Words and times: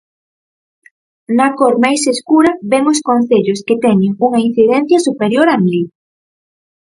Na 1.37 1.47
cor 1.57 1.73
máis 1.83 2.01
escura 2.13 2.51
ven 2.71 2.85
os 2.93 2.99
concellos 3.09 3.59
que 3.67 3.79
teñen 3.85 4.11
unha 4.27 4.39
incidencia 4.47 4.99
superior 5.07 5.47
a 5.55 5.57
mil. 5.65 5.81